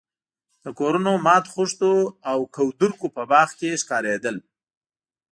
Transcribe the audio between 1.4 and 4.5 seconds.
خښتو او کودرکو په باغ کې ښکارېدل.